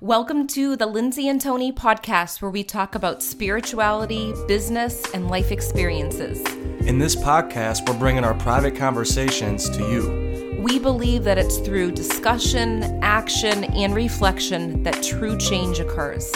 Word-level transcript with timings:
Welcome 0.00 0.46
to 0.48 0.76
the 0.76 0.86
Lindsay 0.86 1.26
and 1.26 1.40
Tony 1.40 1.72
podcast, 1.72 2.40
where 2.40 2.52
we 2.52 2.62
talk 2.62 2.94
about 2.94 3.20
spirituality, 3.20 4.32
business, 4.46 5.02
and 5.12 5.28
life 5.28 5.50
experiences. 5.50 6.38
In 6.86 7.00
this 7.00 7.16
podcast, 7.16 7.88
we're 7.88 7.98
bringing 7.98 8.22
our 8.22 8.34
private 8.34 8.76
conversations 8.76 9.68
to 9.70 9.82
you. 9.90 10.62
We 10.62 10.78
believe 10.78 11.24
that 11.24 11.36
it's 11.36 11.58
through 11.58 11.90
discussion, 11.90 13.02
action, 13.02 13.64
and 13.64 13.92
reflection 13.92 14.84
that 14.84 15.02
true 15.02 15.36
change 15.36 15.80
occurs. 15.80 16.32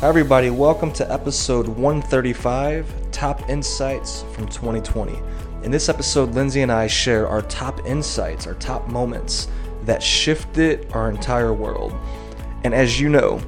Hi, 0.00 0.08
everybody. 0.08 0.50
Welcome 0.50 0.92
to 0.92 1.10
episode 1.10 1.66
135 1.66 3.10
Top 3.10 3.48
Insights 3.48 4.22
from 4.34 4.46
2020. 4.48 5.18
In 5.64 5.70
this 5.70 5.88
episode, 5.88 6.34
Lindsay 6.34 6.60
and 6.60 6.70
I 6.70 6.86
share 6.86 7.26
our 7.26 7.40
top 7.40 7.86
insights, 7.86 8.46
our 8.46 8.52
top 8.52 8.86
moments 8.86 9.48
that 9.84 10.02
shifted 10.02 10.92
our 10.92 11.08
entire 11.08 11.54
world. 11.54 11.94
And 12.64 12.74
as 12.74 13.00
you 13.00 13.08
know, 13.08 13.38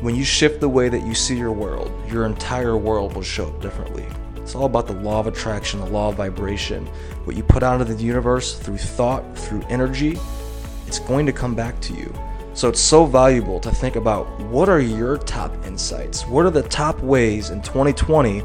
when 0.00 0.14
you 0.16 0.24
shift 0.24 0.60
the 0.60 0.68
way 0.70 0.88
that 0.88 1.06
you 1.06 1.14
see 1.14 1.36
your 1.36 1.52
world, 1.52 1.92
your 2.10 2.24
entire 2.24 2.78
world 2.78 3.14
will 3.14 3.22
show 3.22 3.48
up 3.48 3.60
differently. 3.60 4.06
It's 4.36 4.54
all 4.54 4.64
about 4.64 4.86
the 4.86 4.94
law 4.94 5.20
of 5.20 5.26
attraction, 5.26 5.80
the 5.80 5.90
law 5.90 6.08
of 6.08 6.14
vibration. 6.14 6.86
What 7.24 7.36
you 7.36 7.42
put 7.42 7.62
out 7.62 7.82
into 7.82 7.92
the 7.92 8.02
universe 8.02 8.58
through 8.58 8.78
thought, 8.78 9.36
through 9.36 9.60
energy, 9.68 10.18
it's 10.86 11.00
going 11.00 11.26
to 11.26 11.34
come 11.34 11.54
back 11.54 11.78
to 11.82 11.92
you. 11.92 12.14
So 12.54 12.70
it's 12.70 12.80
so 12.80 13.04
valuable 13.04 13.60
to 13.60 13.70
think 13.70 13.96
about 13.96 14.40
what 14.44 14.70
are 14.70 14.80
your 14.80 15.18
top 15.18 15.52
insights? 15.66 16.26
What 16.26 16.46
are 16.46 16.50
the 16.50 16.62
top 16.62 16.98
ways 17.00 17.50
in 17.50 17.60
2020, 17.60 18.42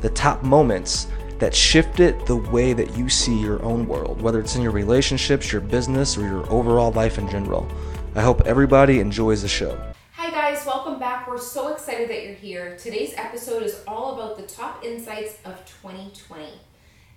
the 0.00 0.10
top 0.10 0.44
moments 0.44 1.08
that 1.38 1.54
shifted 1.54 2.24
the 2.26 2.36
way 2.36 2.72
that 2.72 2.96
you 2.96 3.08
see 3.08 3.38
your 3.38 3.62
own 3.62 3.86
world, 3.86 4.20
whether 4.22 4.40
it's 4.40 4.56
in 4.56 4.62
your 4.62 4.72
relationships, 4.72 5.52
your 5.52 5.60
business, 5.60 6.16
or 6.16 6.22
your 6.22 6.50
overall 6.50 6.92
life 6.92 7.18
in 7.18 7.28
general. 7.28 7.68
I 8.14 8.22
hope 8.22 8.42
everybody 8.46 9.00
enjoys 9.00 9.42
the 9.42 9.48
show. 9.48 9.78
Hi, 10.12 10.30
guys, 10.30 10.64
welcome 10.64 10.98
back. 10.98 11.28
We're 11.28 11.38
so 11.38 11.72
excited 11.72 12.08
that 12.08 12.24
you're 12.24 12.34
here. 12.34 12.76
Today's 12.78 13.12
episode 13.16 13.62
is 13.62 13.82
all 13.86 14.14
about 14.14 14.36
the 14.36 14.44
top 14.44 14.84
insights 14.84 15.36
of 15.44 15.64
2020. 15.82 16.46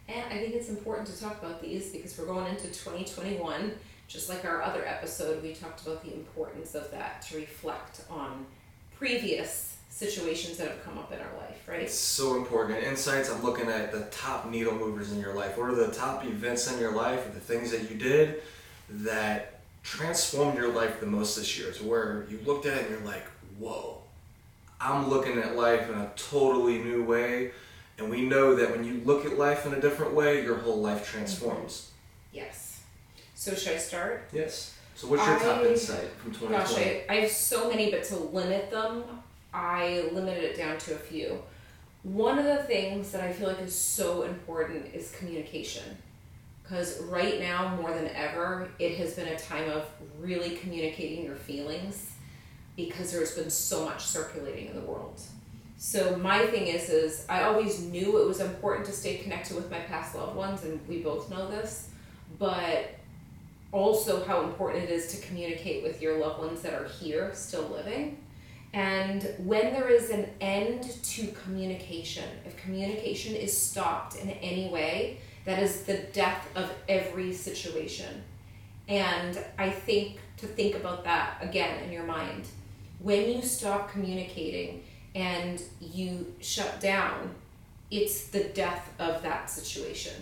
And 0.09 0.33
I 0.33 0.37
think 0.37 0.55
it's 0.55 0.69
important 0.69 1.07
to 1.07 1.19
talk 1.19 1.41
about 1.41 1.61
these 1.61 1.91
because 1.91 2.17
we're 2.17 2.25
going 2.25 2.47
into 2.47 2.67
2021. 2.67 3.71
Just 4.07 4.27
like 4.27 4.43
our 4.43 4.61
other 4.61 4.85
episode, 4.85 5.41
we 5.43 5.53
talked 5.53 5.83
about 5.83 6.03
the 6.03 6.13
importance 6.13 6.73
of 6.73 6.89
that 6.91 7.21
to 7.23 7.37
reflect 7.37 8.01
on 8.09 8.45
previous 8.97 9.77
situations 9.99 10.55
that 10.55 10.69
have 10.69 10.85
come 10.85 10.97
up 10.97 11.11
in 11.11 11.19
our 11.19 11.37
life, 11.37 11.67
right? 11.67 11.81
It's 11.81 11.93
so 11.93 12.37
important. 12.37 12.81
insights, 12.81 13.29
I'm 13.29 13.43
looking 13.43 13.67
at 13.67 13.91
the 13.91 14.03
top 14.11 14.49
needle 14.49 14.73
movers 14.73 15.11
in 15.11 15.19
your 15.19 15.33
life. 15.33 15.57
What 15.57 15.69
are 15.69 15.75
the 15.75 15.91
top 15.91 16.23
events 16.23 16.71
in 16.71 16.79
your 16.79 16.93
life 16.93 17.27
or 17.27 17.31
the 17.31 17.39
things 17.41 17.71
that 17.71 17.91
you 17.91 17.97
did 17.97 18.41
that 18.89 19.59
transformed 19.83 20.57
your 20.57 20.71
life 20.71 21.01
the 21.01 21.05
most 21.05 21.35
this 21.35 21.59
year? 21.59 21.73
To 21.73 21.83
where 21.83 22.25
you 22.29 22.39
looked 22.45 22.65
at 22.65 22.77
it 22.77 22.81
and 22.83 22.91
you're 22.91 23.01
like, 23.01 23.25
whoa, 23.57 23.97
I'm 24.79 25.09
looking 25.09 25.37
at 25.37 25.57
life 25.57 25.89
in 25.89 25.95
a 25.95 26.09
totally 26.15 26.77
new 26.77 27.03
way. 27.03 27.51
And 27.97 28.09
we 28.09 28.21
know 28.21 28.55
that 28.55 28.71
when 28.71 28.85
you 28.85 29.01
look 29.03 29.25
at 29.25 29.37
life 29.37 29.65
in 29.65 29.73
a 29.73 29.81
different 29.81 30.13
way, 30.13 30.41
your 30.41 30.59
whole 30.59 30.79
life 30.79 31.05
transforms. 31.11 31.73
Mm-hmm. 31.73 32.37
Yes. 32.37 32.81
So 33.35 33.53
should 33.53 33.73
I 33.73 33.77
start? 33.77 34.29
Yes. 34.31 34.77
So 34.95 35.07
what's 35.07 35.25
your 35.25 35.39
top 35.39 35.65
insight 35.65 36.07
from 36.21 36.31
2020? 36.31 36.55
Gosh, 36.57 36.77
I, 36.77 37.13
I 37.13 37.21
have 37.21 37.31
so 37.31 37.69
many, 37.69 37.91
but 37.91 38.05
to 38.05 38.15
limit 38.15 38.71
them, 38.71 39.03
I 39.53 40.09
limited 40.11 40.43
it 40.43 40.57
down 40.57 40.77
to 40.79 40.93
a 40.93 40.97
few. 40.97 41.41
One 42.03 42.39
of 42.39 42.45
the 42.45 42.63
things 42.63 43.11
that 43.11 43.21
I 43.21 43.33
feel 43.33 43.47
like 43.47 43.61
is 43.61 43.75
so 43.75 44.23
important 44.23 44.93
is 44.93 45.11
communication. 45.17 45.97
Because 46.63 47.01
right 47.03 47.39
now, 47.39 47.75
more 47.75 47.91
than 47.91 48.07
ever, 48.09 48.69
it 48.77 48.97
has 48.97 49.15
been 49.15 49.27
a 49.27 49.39
time 49.39 49.69
of 49.71 49.87
really 50.19 50.55
communicating 50.57 51.25
your 51.25 51.35
feelings 51.35 52.11
because 52.75 53.11
there's 53.11 53.35
been 53.35 53.49
so 53.49 53.85
much 53.85 54.05
circulating 54.05 54.67
in 54.67 54.75
the 54.75 54.81
world. 54.81 55.19
So 55.77 56.17
my 56.17 56.45
thing 56.45 56.67
is 56.67 56.89
is 56.89 57.25
I 57.29 57.43
always 57.43 57.79
knew 57.79 58.21
it 58.21 58.27
was 58.27 58.41
important 58.41 58.85
to 58.87 58.91
stay 58.91 59.17
connected 59.17 59.55
with 59.55 59.71
my 59.71 59.79
past 59.79 60.13
loved 60.13 60.35
ones 60.35 60.63
and 60.63 60.85
we 60.87 60.99
both 60.99 61.29
know 61.29 61.49
this, 61.49 61.89
but 62.37 62.95
also 63.71 64.23
how 64.25 64.43
important 64.43 64.83
it 64.83 64.89
is 64.89 65.13
to 65.13 65.25
communicate 65.25 65.83
with 65.83 66.01
your 66.01 66.19
loved 66.19 66.39
ones 66.39 66.61
that 66.61 66.73
are 66.73 66.87
here 66.87 67.31
still 67.33 67.67
living. 67.69 68.17
And 68.73 69.33
when 69.39 69.73
there 69.73 69.89
is 69.89 70.09
an 70.11 70.29
end 70.41 70.83
to 71.03 71.27
communication, 71.43 72.25
if 72.45 72.55
communication 72.57 73.35
is 73.35 73.55
stopped 73.55 74.15
in 74.15 74.29
any 74.29 74.69
way, 74.69 75.19
that 75.45 75.61
is 75.63 75.83
the 75.83 75.97
death 76.13 76.47
of 76.55 76.71
every 76.87 77.33
situation. 77.33 78.23
And 78.87 79.43
I 79.57 79.69
think 79.71 80.19
to 80.37 80.45
think 80.45 80.75
about 80.75 81.03
that 81.03 81.37
again 81.41 81.83
in 81.83 81.91
your 81.91 82.03
mind. 82.03 82.47
When 82.99 83.31
you 83.31 83.41
stop 83.41 83.91
communicating 83.91 84.83
and 85.15 85.61
you 85.79 86.33
shut 86.39 86.79
down, 86.79 87.33
it's 87.89 88.27
the 88.27 88.43
death 88.45 88.91
of 88.99 89.23
that 89.23 89.49
situation. 89.49 90.13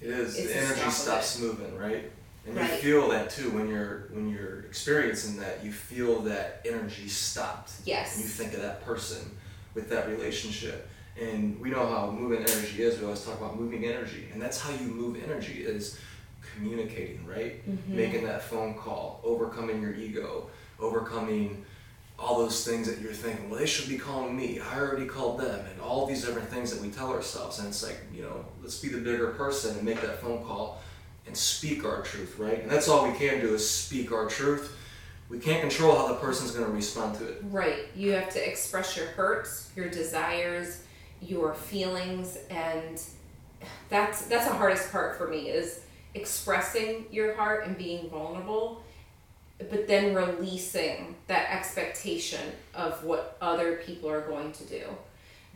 It 0.00 0.08
is. 0.08 0.38
It's 0.38 0.48
the 0.48 0.58
the 0.58 0.66
energy 0.66 0.90
stops 0.90 1.38
moving, 1.40 1.76
right? 1.76 2.10
And 2.46 2.56
Right. 2.56 2.70
you 2.72 2.76
feel 2.78 3.08
that 3.10 3.30
too 3.30 3.50
when 3.50 3.68
you're 3.68 4.08
when 4.12 4.28
you're 4.28 4.60
experiencing 4.60 5.36
that. 5.40 5.64
You 5.64 5.72
feel 5.72 6.20
that 6.22 6.60
energy 6.64 7.08
stopped. 7.08 7.72
Yes. 7.84 8.16
And 8.16 8.24
you 8.24 8.30
think 8.30 8.54
of 8.54 8.62
that 8.62 8.84
person 8.84 9.36
with 9.74 9.88
that 9.90 10.08
relationship. 10.08 10.88
And 11.20 11.60
we 11.60 11.70
know 11.70 11.86
how 11.86 12.10
moving 12.10 12.38
energy 12.40 12.82
is. 12.82 12.98
We 12.98 13.04
always 13.04 13.22
talk 13.24 13.38
about 13.38 13.60
moving 13.60 13.84
energy, 13.84 14.28
and 14.32 14.40
that's 14.40 14.58
how 14.60 14.70
you 14.72 14.86
move 14.86 15.22
energy 15.22 15.62
is 15.62 15.98
communicating, 16.54 17.26
right? 17.26 17.68
Mm-hmm. 17.68 17.96
Making 17.96 18.24
that 18.24 18.42
phone 18.42 18.74
call, 18.74 19.20
overcoming 19.22 19.80
your 19.82 19.94
ego, 19.94 20.48
overcoming 20.80 21.64
all 22.18 22.38
those 22.38 22.64
things 22.64 22.86
that 22.86 23.00
you're 23.00 23.12
thinking, 23.12 23.50
well, 23.50 23.58
they 23.58 23.66
should 23.66 23.88
be 23.88 23.98
calling 23.98 24.36
me. 24.36 24.60
I 24.60 24.78
already 24.78 25.06
called 25.06 25.40
them, 25.40 25.64
and 25.70 25.80
all 25.80 26.06
these 26.06 26.24
different 26.24 26.48
things 26.48 26.72
that 26.72 26.80
we 26.80 26.90
tell 26.90 27.10
ourselves. 27.12 27.58
And 27.58 27.68
it's 27.68 27.82
like, 27.82 27.98
you 28.14 28.22
know, 28.22 28.44
let's 28.62 28.78
be 28.78 28.88
the 28.88 28.98
bigger 28.98 29.28
person 29.28 29.76
and 29.76 29.84
make 29.84 30.00
that 30.00 30.20
phone 30.20 30.42
call 30.44 30.80
and 31.26 31.36
speak 31.36 31.84
our 31.84 32.02
truth, 32.02 32.38
right? 32.38 32.60
And 32.62 32.70
that's 32.70 32.88
all 32.88 33.08
we 33.08 33.16
can 33.16 33.40
do 33.40 33.54
is 33.54 33.68
speak 33.68 34.12
our 34.12 34.28
truth. 34.28 34.76
We 35.28 35.38
can't 35.38 35.60
control 35.60 35.96
how 35.96 36.08
the 36.08 36.16
person's 36.16 36.50
going 36.50 36.66
to 36.66 36.72
respond 36.72 37.16
to 37.18 37.26
it. 37.26 37.42
Right. 37.50 37.86
You 37.96 38.12
have 38.12 38.30
to 38.30 38.48
express 38.48 38.96
your 38.96 39.06
hurts, 39.06 39.70
your 39.74 39.88
desires, 39.88 40.82
your 41.22 41.54
feelings, 41.54 42.36
and 42.50 43.00
that's 43.88 44.26
that's 44.26 44.46
the 44.46 44.54
hardest 44.54 44.90
part 44.90 45.16
for 45.16 45.28
me 45.28 45.48
is 45.48 45.82
expressing 46.14 47.06
your 47.10 47.34
heart 47.34 47.66
and 47.66 47.78
being 47.78 48.10
vulnerable, 48.10 48.82
but 49.58 49.86
then 49.86 50.14
releasing 50.14 51.14
that 51.28 51.50
expectation 51.50 52.52
of 52.74 53.02
what 53.04 53.38
other 53.40 53.76
people 53.76 54.10
are 54.10 54.22
going 54.22 54.52
to 54.52 54.64
do. 54.64 54.84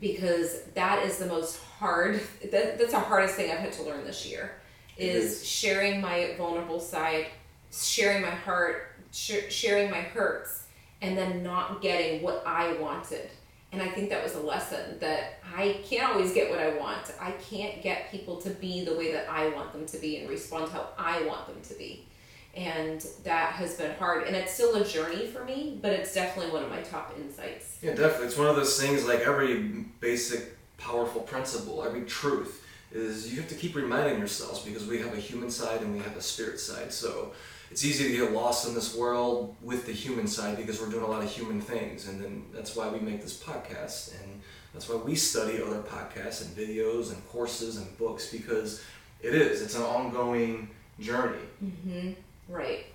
Because 0.01 0.63
that 0.75 1.05
is 1.05 1.19
the 1.19 1.27
most 1.27 1.61
hard 1.79 2.21
that, 2.51 2.79
that's 2.79 2.93
the 2.93 3.01
hardest 3.01 3.35
thing 3.35 3.51
I've 3.51 3.59
had 3.59 3.73
to 3.75 3.83
learn 3.83 4.05
this 4.05 4.27
year 4.27 4.53
is 4.99 5.47
sharing 5.47 6.01
my 6.01 6.35
vulnerable 6.37 6.81
side, 6.81 7.27
sharing 7.73 8.23
my 8.23 8.31
heart, 8.31 8.93
sh- 9.13 9.51
sharing 9.51 9.91
my 9.91 10.01
hurts, 10.01 10.65
and 11.03 11.17
then 11.17 11.43
not 11.43 11.83
getting 11.83 12.23
what 12.23 12.43
I 12.47 12.75
wanted. 12.75 13.31
And 13.73 13.83
I 13.83 13.89
think 13.89 14.09
that 14.11 14.23
was 14.23 14.35
a 14.35 14.41
lesson 14.41 14.99
that 15.01 15.41
I 15.55 15.81
can't 15.85 16.11
always 16.11 16.33
get 16.33 16.51
what 16.51 16.61
I 16.61 16.77
want. 16.77 17.13
I 17.21 17.33
can't 17.33 17.83
get 17.83 18.11
people 18.11 18.37
to 18.39 18.51
be 18.51 18.85
the 18.85 18.95
way 18.95 19.13
that 19.13 19.29
I 19.29 19.49
want 19.49 19.73
them 19.73 19.87
to 19.87 19.99
be 19.99 20.19
and 20.19 20.31
respond 20.31 20.71
how 20.73 20.89
I 20.97 21.23
want 21.27 21.47
them 21.47 21.61
to 21.63 21.75
be. 21.75 22.07
And 22.55 23.07
that 23.25 23.53
has 23.53 23.75
been 23.75 23.95
hard. 23.97 24.27
And 24.27 24.35
it's 24.35 24.55
still 24.55 24.77
a 24.77 24.85
journey 24.85 25.27
for 25.27 25.45
me, 25.45 25.79
but 25.83 25.93
it's 25.93 26.15
definitely 26.15 26.53
one 26.53 26.63
of 26.63 26.71
my 26.71 26.81
top 26.81 27.15
insights. 27.21 27.77
Yeah, 27.83 27.91
definitely. 27.91 28.29
It's 28.29 28.39
one 28.39 28.49
of 28.49 28.57
those 28.57 28.81
things 28.81 29.07
like 29.07 29.21
every 29.21 29.63
basic, 30.01 30.57
powerful 30.79 31.21
principle, 31.21 31.85
every 31.85 32.05
truth 32.05 32.66
is 32.93 33.33
you 33.33 33.41
have 33.41 33.49
to 33.49 33.55
keep 33.55 33.75
reminding 33.75 34.19
yourselves 34.19 34.61
because 34.61 34.87
we 34.87 34.99
have 35.01 35.13
a 35.13 35.21
human 35.21 35.51
side 35.51 35.83
and 35.83 35.93
we 35.93 36.01
have 36.01 36.17
a 36.17 36.23
spirit 36.23 36.61
side. 36.61 36.93
So 36.93 37.33
it's 37.71 37.85
easy 37.85 38.09
to 38.09 38.17
get 38.17 38.33
lost 38.33 38.67
in 38.69 38.75
this 38.75 38.95
world 38.95 39.57
with 39.61 39.87
the 39.87 39.93
human 39.93 40.27
side 40.27 40.57
because 40.57 40.81
we're 40.81 40.91
doing 40.91 41.05
a 41.05 41.09
lot 41.09 41.23
of 41.23 41.31
human 41.31 41.61
things. 41.61 42.09
And 42.09 42.23
then 42.23 42.45
that's 42.53 42.77
why 42.77 42.89
we 42.89 43.01
make 43.01 43.23
this 43.23 43.39
podcast. 43.39 44.15
And 44.23 44.41
that's 44.73 44.89
why 44.89 44.97
we 44.97 45.15
study 45.15 45.61
other 45.61 45.83
podcasts 45.83 46.45
and 46.45 46.57
videos 46.57 47.13
and 47.13 47.27
courses 47.29 47.77
and 47.77 47.99
books 47.99 48.31
because 48.31 48.83
it 49.21 49.35
is. 49.35 49.63
It's 49.63 49.75
an 49.75 49.83
ongoing 49.83 50.71
journey. 51.01 51.39
Mm-hmm. 51.65 52.11
Right. 52.49 52.87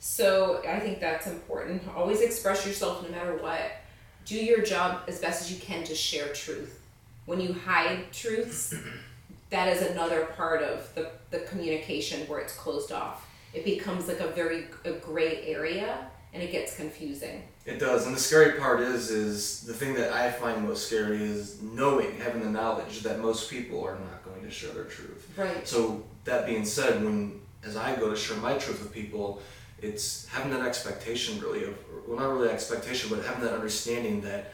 So 0.00 0.62
I 0.68 0.80
think 0.80 1.00
that's 1.00 1.26
important. 1.26 1.82
Always 1.94 2.20
express 2.20 2.66
yourself 2.66 3.02
no 3.02 3.10
matter 3.10 3.36
what. 3.36 3.60
Do 4.24 4.36
your 4.36 4.62
job 4.62 5.02
as 5.08 5.20
best 5.20 5.42
as 5.42 5.52
you 5.52 5.58
can 5.60 5.84
to 5.84 5.94
share 5.94 6.32
truth. 6.32 6.80
When 7.26 7.40
you 7.40 7.52
hide 7.52 8.12
truths, 8.12 8.74
that 9.50 9.68
is 9.68 9.82
another 9.82 10.26
part 10.36 10.62
of 10.62 10.92
the, 10.94 11.10
the 11.30 11.40
communication 11.40 12.26
where 12.28 12.38
it's 12.38 12.54
closed 12.54 12.92
off. 12.92 13.26
It 13.54 13.64
becomes 13.64 14.08
like 14.08 14.20
a 14.20 14.28
very 14.28 14.66
a 14.84 14.92
gray 14.92 15.46
area 15.46 16.10
and 16.34 16.42
it 16.42 16.52
gets 16.52 16.76
confusing. 16.76 17.42
It 17.64 17.78
does, 17.78 18.06
and 18.06 18.14
the 18.14 18.20
scary 18.20 18.58
part 18.58 18.80
is, 18.80 19.10
is 19.10 19.62
the 19.62 19.74
thing 19.74 19.94
that 19.94 20.12
I 20.12 20.30
find 20.30 20.66
most 20.66 20.86
scary 20.86 21.22
is 21.22 21.60
knowing, 21.62 22.16
having 22.18 22.42
the 22.42 22.50
knowledge 22.50 23.00
that 23.00 23.20
most 23.20 23.50
people 23.50 23.84
are 23.84 23.98
not 23.98 24.24
going 24.24 24.42
to 24.42 24.50
share 24.50 24.72
their 24.72 24.84
truth. 24.84 25.30
Right. 25.36 25.66
So 25.66 26.04
that 26.24 26.46
being 26.46 26.64
said, 26.64 27.02
when 27.02 27.40
as 27.64 27.76
I 27.76 27.96
go 27.96 28.10
to 28.10 28.16
share 28.16 28.36
my 28.38 28.56
truth 28.56 28.82
with 28.82 28.92
people, 28.92 29.42
it's 29.80 30.26
having 30.26 30.50
that 30.52 30.66
expectation 30.66 31.40
really 31.40 31.64
of, 31.64 31.76
well, 32.06 32.18
not 32.18 32.32
really 32.32 32.50
expectation, 32.50 33.10
but 33.10 33.24
having 33.24 33.42
that 33.42 33.54
understanding 33.54 34.20
that 34.22 34.52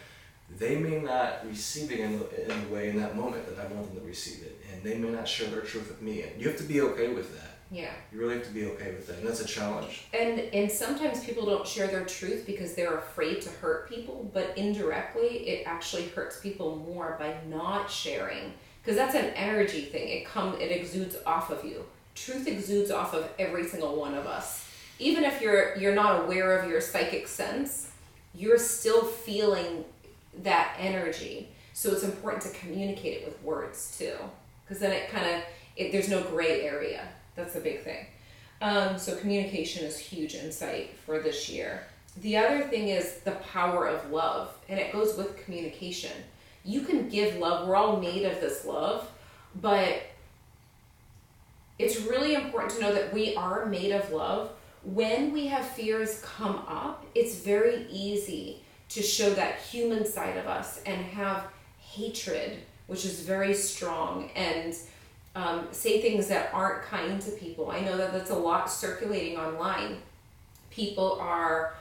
they 0.58 0.76
may 0.76 1.00
not 1.00 1.47
receive 1.47 1.90
it 1.90 2.00
in 2.00 2.19
the, 2.19 2.52
in 2.52 2.64
the 2.64 2.75
way 2.75 2.90
in 2.90 3.00
that 3.00 3.17
moment 3.17 3.47
that 3.47 3.64
I 3.64 3.73
want 3.73 3.87
them 3.93 4.00
to 4.00 4.06
receive 4.06 4.44
it, 4.44 4.61
and 4.75 4.82
they 4.82 4.99
may 4.99 5.11
not 5.11 5.29
share 5.29 5.49
their 5.49 5.61
truth 5.61 5.88
with 5.88 6.03
me, 6.03 6.23
and 6.23 6.41
you 6.41 6.49
have 6.49 6.59
to 6.59 6.65
be 6.65 6.81
okay 6.81 7.12
with 7.12 7.32
that. 7.35 7.50
Yeah. 7.71 7.91
You 8.12 8.21
really 8.21 8.35
have 8.35 8.47
to 8.47 8.53
be 8.53 8.67
okay 8.67 8.93
with 8.93 9.06
that, 9.06 9.19
and 9.19 9.26
that's 9.26 9.41
a 9.41 9.47
challenge. 9.47 10.05
And 10.12 10.38
and 10.38 10.71
sometimes 10.71 11.25
people 11.25 11.47
don't 11.47 11.67
share 11.67 11.87
their 11.87 12.05
truth 12.05 12.44
because 12.47 12.75
they're 12.75 12.99
afraid 12.99 13.43
to 13.43 13.50
hurt 13.50 13.88
people, 13.88 14.31
but 14.32 14.56
indirectly 14.56 15.49
it 15.49 15.67
actually 15.67 16.09
hurts 16.09 16.41
people 16.41 16.76
more 16.76 17.17
by 17.19 17.35
not 17.49 17.91
sharing 17.91 18.53
because 18.82 18.97
that's 18.97 19.15
an 19.15 19.26
energy 19.35 19.82
thing. 19.82 20.09
It 20.09 20.26
comes 20.26 20.61
it 20.61 20.71
exudes 20.71 21.17
off 21.26 21.50
of 21.50 21.65
you. 21.65 21.85
Truth 22.15 22.47
exudes 22.47 22.91
off 22.91 23.15
of 23.15 23.29
every 23.38 23.67
single 23.67 23.97
one 23.97 24.15
of 24.15 24.26
us. 24.26 24.69
Even 24.99 25.25
if 25.25 25.41
you're 25.41 25.76
you're 25.76 25.94
not 25.94 26.25
aware 26.25 26.56
of 26.59 26.71
your 26.71 26.81
psychic 26.81 27.26
sense, 27.26 27.91
you're 28.35 28.59
still 28.59 29.03
feeling 29.03 29.85
that 30.43 30.76
energy. 30.79 31.49
So 31.73 31.91
it's 31.91 32.05
important 32.05 32.43
to 32.44 32.50
communicate 32.50 33.23
it 33.23 33.25
with 33.25 33.43
words 33.43 33.97
too, 33.99 34.15
because 34.64 34.81
then 34.81 34.93
it 34.93 35.11
kind 35.11 35.26
of 35.26 35.43
there's 35.93 36.08
no 36.08 36.22
gray 36.22 36.62
area. 36.62 37.08
That's 37.34 37.55
the 37.55 37.61
big 37.61 37.82
thing. 37.82 38.06
Um, 38.61 38.99
so 38.99 39.16
communication 39.16 39.84
is 39.84 39.99
huge 39.99 40.34
insight 40.34 40.96
for 41.05 41.19
this 41.19 41.49
year. 41.49 41.82
The 42.20 42.37
other 42.37 42.62
thing 42.62 42.88
is 42.88 43.19
the 43.25 43.32
power 43.32 43.87
of 43.87 44.11
love, 44.11 44.56
and 44.69 44.78
it 44.78 44.93
goes 44.93 45.16
with 45.16 45.37
communication. 45.37 46.12
You 46.64 46.82
can 46.82 47.08
give 47.08 47.37
love. 47.37 47.66
We're 47.66 47.76
all 47.76 48.00
made 48.00 48.25
of 48.25 48.40
this 48.40 48.64
love, 48.64 49.11
but 49.61 50.02
it's 51.78 52.00
really 52.02 52.34
important 52.34 52.72
to 52.75 52.81
know 52.81 52.94
that 52.94 53.12
we 53.12 53.34
are 53.34 53.66
made 53.66 53.90
of 53.90 54.12
love. 54.12 54.52
When 54.84 55.32
we 55.32 55.49
have 55.49 55.66
fears 55.66 56.20
come 56.22 56.62
up, 56.69 57.05
it's 57.14 57.37
very 57.37 57.87
easy 57.90 58.62
to 58.90 59.02
show 59.02 59.34
that 59.34 59.58
human 59.58 60.06
side 60.06 60.37
of 60.37 60.46
us 60.46 60.81
and 60.87 61.05
have 61.05 61.44
hatred, 61.81 62.58
which 62.86 63.04
is 63.04 63.20
very 63.20 63.54
strong, 63.54 64.31
and 64.34 64.75
um, 65.34 65.66
say 65.72 66.00
things 66.00 66.28
that 66.28 66.50
aren't 66.52 66.82
kind 66.84 67.20
to 67.22 67.31
people. 67.32 67.70
I 67.70 67.81
know 67.81 67.96
that 67.96 68.12
that's 68.12 68.31
a 68.31 68.36
lot 68.36 68.70
circulating 68.70 69.36
online. 69.36 69.98
People 70.70 71.19
are 71.20 71.75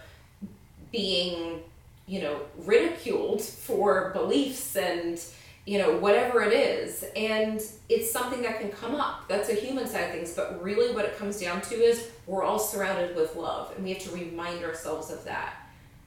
being, 0.91 1.61
you 2.07 2.21
know, 2.21 2.39
ridiculed 2.59 3.41
for 3.41 4.11
beliefs 4.11 4.75
and, 4.75 5.19
you 5.65 5.77
know, 5.77 5.97
whatever 5.97 6.41
it 6.43 6.53
is. 6.53 7.03
And 7.15 7.61
it's 7.89 8.11
something 8.11 8.41
that 8.43 8.59
can 8.59 8.71
come 8.71 8.95
up. 8.95 9.27
That's 9.27 9.49
a 9.49 9.55
human 9.55 9.87
side 9.87 10.05
of 10.05 10.11
things. 10.11 10.33
But 10.33 10.63
really, 10.63 10.93
what 10.95 11.05
it 11.05 11.17
comes 11.17 11.39
down 11.39 11.61
to 11.61 11.75
is 11.75 12.09
we're 12.25 12.43
all 12.43 12.59
surrounded 12.59 13.15
with 13.15 13.35
love, 13.35 13.73
and 13.75 13.83
we 13.83 13.93
have 13.93 14.03
to 14.03 14.11
remind 14.11 14.63
ourselves 14.63 15.11
of 15.11 15.23
that. 15.25 15.55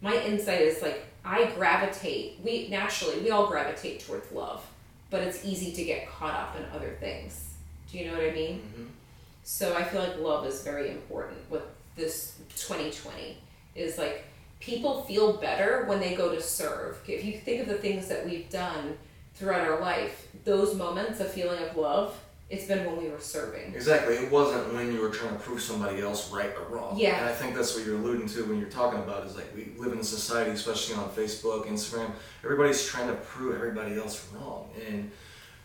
My 0.00 0.16
insight 0.24 0.62
is 0.62 0.82
like, 0.82 1.04
I 1.24 1.46
gravitate, 1.56 2.38
we 2.44 2.68
naturally, 2.68 3.18
we 3.20 3.30
all 3.30 3.48
gravitate 3.48 4.00
towards 4.06 4.30
love 4.30 4.64
but 5.10 5.22
it's 5.22 5.44
easy 5.44 5.72
to 5.72 5.84
get 5.84 6.08
caught 6.08 6.34
up 6.34 6.56
in 6.56 6.64
other 6.74 6.96
things. 7.00 7.54
Do 7.90 7.98
you 7.98 8.06
know 8.06 8.12
what 8.12 8.24
I 8.24 8.32
mean? 8.32 8.58
Mm-hmm. 8.58 8.84
So 9.44 9.76
I 9.76 9.84
feel 9.84 10.00
like 10.00 10.18
love 10.18 10.46
is 10.46 10.62
very 10.62 10.90
important 10.90 11.38
with 11.50 11.62
this 11.94 12.38
2020 12.56 13.38
is 13.74 13.96
like 13.98 14.24
people 14.60 15.04
feel 15.04 15.34
better 15.34 15.84
when 15.86 16.00
they 16.00 16.14
go 16.14 16.34
to 16.34 16.42
serve. 16.42 16.98
If 17.06 17.24
you 17.24 17.38
think 17.38 17.62
of 17.62 17.68
the 17.68 17.78
things 17.78 18.08
that 18.08 18.26
we've 18.26 18.50
done 18.50 18.98
throughout 19.34 19.60
our 19.68 19.80
life, 19.80 20.28
those 20.44 20.74
moments 20.74 21.20
of 21.20 21.30
feeling 21.30 21.62
of 21.62 21.76
love, 21.76 22.18
it's 22.48 22.66
been 22.66 22.86
when 22.86 22.96
we 22.96 23.08
were 23.08 23.18
serving. 23.18 23.74
Exactly. 23.74 24.14
It 24.14 24.30
wasn't 24.30 24.72
when 24.72 24.92
you 24.92 25.00
were 25.00 25.10
trying 25.10 25.32
to 25.32 25.40
prove 25.40 25.60
somebody 25.60 26.00
else 26.00 26.30
right 26.30 26.52
or 26.56 26.74
wrong. 26.74 26.96
Yeah. 26.96 27.18
And 27.18 27.26
I 27.26 27.32
think 27.32 27.56
that's 27.56 27.74
what 27.74 27.84
you're 27.84 27.96
alluding 27.96 28.28
to 28.28 28.44
when 28.44 28.60
you're 28.60 28.68
talking 28.68 29.00
about 29.00 29.26
is 29.26 29.34
like 29.34 29.52
we 29.54 29.72
live 29.78 29.92
in 29.92 29.98
a 29.98 30.04
society, 30.04 30.52
especially 30.52 30.94
on 30.94 31.08
Facebook, 31.10 31.66
Instagram, 31.66 32.12
everybody's 32.44 32.86
trying 32.86 33.08
to 33.08 33.14
prove 33.14 33.56
everybody 33.56 33.98
else 33.98 34.28
wrong. 34.32 34.70
And 34.88 35.10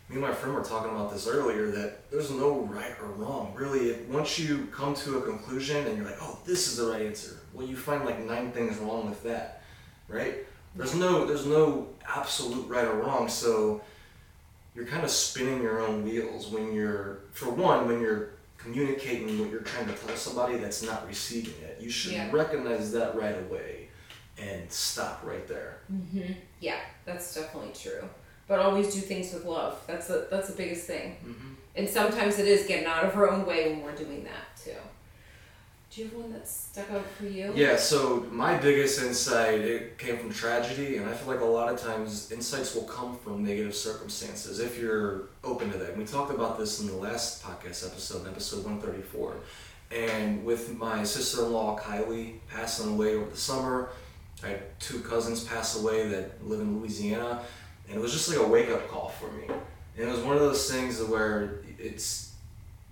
me 0.09 0.15
and 0.15 0.21
my 0.21 0.33
friend 0.33 0.55
were 0.55 0.63
talking 0.63 0.91
about 0.91 1.13
this 1.13 1.27
earlier 1.27 1.67
that 1.67 2.09
there's 2.09 2.31
no 2.31 2.61
right 2.61 2.95
or 2.99 3.09
wrong. 3.09 3.53
Really, 3.55 3.95
once 4.09 4.39
you 4.39 4.67
come 4.71 4.95
to 4.95 5.19
a 5.19 5.21
conclusion 5.21 5.85
and 5.85 5.97
you're 5.97 6.05
like, 6.05 6.17
oh, 6.19 6.39
this 6.45 6.67
is 6.67 6.77
the 6.77 6.91
right 6.91 7.03
answer, 7.03 7.41
well, 7.53 7.67
you 7.67 7.75
find 7.75 8.05
like 8.05 8.25
nine 8.25 8.51
things 8.51 8.77
wrong 8.79 9.07
with 9.07 9.21
that, 9.23 9.61
right? 10.07 10.47
There's 10.75 10.95
no, 10.95 11.25
there's 11.25 11.45
no 11.45 11.89
absolute 12.07 12.67
right 12.67 12.85
or 12.85 12.95
wrong. 12.95 13.29
So 13.29 13.81
you're 14.75 14.85
kind 14.85 15.03
of 15.03 15.09
spinning 15.09 15.61
your 15.61 15.81
own 15.81 16.03
wheels 16.03 16.47
when 16.47 16.73
you're, 16.73 17.19
for 17.31 17.49
one, 17.49 17.87
when 17.87 17.99
you're 18.01 18.31
communicating 18.57 19.39
what 19.39 19.49
you're 19.49 19.61
trying 19.61 19.87
to 19.87 19.93
tell 19.93 20.15
somebody 20.15 20.57
that's 20.57 20.83
not 20.83 21.07
receiving 21.07 21.53
it. 21.63 21.77
You 21.81 21.89
should 21.89 22.13
Yeah. 22.13 22.29
recognize 22.31 22.91
that 22.93 23.15
right 23.15 23.37
away 23.37 23.89
and 24.37 24.71
stop 24.71 25.21
right 25.23 25.47
there. 25.47 25.79
Mm-hmm. 25.91 26.33
Yeah, 26.59 26.79
that's 27.05 27.33
definitely 27.35 27.73
true. 27.73 28.07
But 28.47 28.59
always 28.59 28.93
do 28.93 28.99
things 29.01 29.33
with 29.33 29.45
love. 29.45 29.79
That's 29.87 30.07
the 30.07 30.27
that's 30.29 30.49
the 30.49 30.55
biggest 30.55 30.85
thing. 30.85 31.15
Mm-hmm. 31.25 31.53
And 31.75 31.89
sometimes 31.89 32.37
it 32.37 32.47
is 32.47 32.67
getting 32.67 32.85
out 32.85 33.03
of 33.05 33.15
our 33.15 33.29
own 33.29 33.45
way 33.45 33.71
when 33.71 33.81
we're 33.83 33.95
doing 33.95 34.23
that 34.25 34.57
too. 34.61 34.75
Do 35.91 35.99
you 35.99 36.07
have 36.07 36.15
one 36.15 36.31
that 36.31 36.47
stuck 36.47 36.89
out 36.91 37.05
for 37.17 37.25
you? 37.25 37.51
Yeah, 37.53 37.75
so 37.75 38.25
my 38.31 38.57
biggest 38.57 39.01
insight 39.01 39.59
it 39.59 39.97
came 39.97 40.17
from 40.17 40.31
tragedy, 40.31 40.95
and 40.95 41.09
I 41.09 41.13
feel 41.13 41.27
like 41.27 41.41
a 41.41 41.45
lot 41.45 41.67
of 41.67 41.81
times 41.81 42.31
insights 42.31 42.73
will 42.73 42.83
come 42.83 43.17
from 43.17 43.43
negative 43.43 43.75
circumstances 43.75 44.61
if 44.61 44.79
you're 44.79 45.23
open 45.43 45.69
to 45.69 45.77
that. 45.79 45.97
We 45.97 46.05
talked 46.05 46.31
about 46.31 46.57
this 46.57 46.79
in 46.79 46.87
the 46.87 46.95
last 46.95 47.43
podcast 47.43 47.85
episode, 47.85 48.25
episode 48.25 48.63
one 48.63 48.79
thirty 48.79 49.01
four, 49.01 49.35
and 49.93 50.45
with 50.45 50.77
my 50.77 51.03
sister 51.03 51.43
in 51.43 51.51
law 51.51 51.77
Kylie 51.77 52.35
passing 52.49 52.93
away 52.93 53.15
over 53.15 53.29
the 53.29 53.35
summer, 53.35 53.89
I 54.45 54.47
had 54.47 54.79
two 54.79 55.01
cousins 55.01 55.43
pass 55.43 55.77
away 55.77 56.07
that 56.07 56.47
live 56.47 56.61
in 56.61 56.79
Louisiana, 56.79 57.43
and 57.89 57.97
it 57.97 58.01
was 58.01 58.13
just 58.13 58.29
like 58.29 58.37
a 58.37 58.47
wake 58.47 58.69
up 58.69 58.87
call 58.87 59.09
for 59.09 59.29
me. 59.33 59.43
And 59.97 60.07
it 60.07 60.09
was 60.09 60.21
one 60.21 60.37
of 60.37 60.41
those 60.41 60.71
things 60.71 61.03
where 61.03 61.63
it's 61.77 62.30